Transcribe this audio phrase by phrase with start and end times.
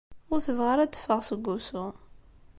[0.33, 1.85] Ur tebɣi ara ad d-teffeɣ seg wusu.